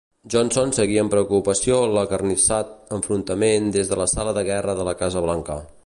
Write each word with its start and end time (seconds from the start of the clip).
Johnson 0.33 0.71
seguia 0.77 1.03
amb 1.05 1.13
preocupació 1.15 1.77
l'acarnissat 1.97 2.73
enfrontament 2.99 3.71
des 3.79 3.93
de 3.93 4.01
la 4.03 4.11
sala 4.17 4.35
de 4.41 4.47
guerra 4.53 4.77
de 4.83 4.91
la 4.93 4.99
Casa 5.05 5.29
Blanca. 5.29 5.65